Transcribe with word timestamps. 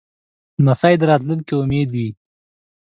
لمسی 0.63 0.93
د 0.99 1.01
راتلونکې 1.09 1.53
امید 1.61 1.89
وي. 1.97 2.07